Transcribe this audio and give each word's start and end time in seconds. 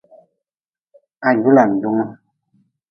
Hajulanjungu. 1.21 2.05